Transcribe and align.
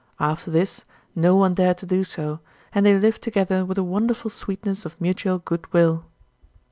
After 0.19 0.49
this 0.49 0.83
no 1.13 1.35
one 1.35 1.53
dared 1.53 1.77
to 1.77 1.85
do 1.85 2.03
so, 2.03 2.39
and 2.73 2.83
they 2.83 2.97
lived 2.97 3.21
together 3.21 3.63
with 3.63 3.77
a 3.77 3.83
wonderful 3.83 4.31
sweetness 4.31 4.83
of 4.83 4.99
mutual 4.99 5.37
good 5.37 5.71
will. 5.73 6.05